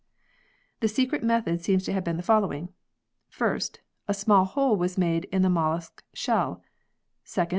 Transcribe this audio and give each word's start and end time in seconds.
The 0.79 0.87
secret 0.87 1.21
method 1.21 1.61
seems 1.61 1.83
to 1.83 1.93
have 1.93 2.03
been 2.03 2.17
the 2.17 2.23
following: 2.23 2.69
1st. 3.31 3.77
A 4.07 4.15
small 4.15 4.45
hole 4.45 4.75
was 4.75 4.97
made 4.97 5.25
in 5.25 5.43
the 5.43 5.47
mollusc 5.47 6.01
shell; 6.11 6.63
2nd. 7.23 7.49